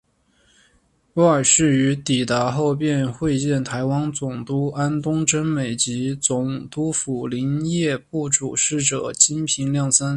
[1.13, 10.09] 威尔荪于抵达后便会见台湾总督安东贞美及总督府林业部主事者金平亮三。